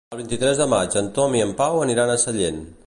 El 0.15 0.19
vint-i-tres 0.21 0.61
de 0.61 0.67
maig 0.71 0.97
en 1.03 1.11
Tom 1.19 1.39
i 1.41 1.45
en 1.47 1.55
Pau 1.61 1.81
aniran 1.85 2.15
a 2.17 2.21
Sellent. 2.27 2.61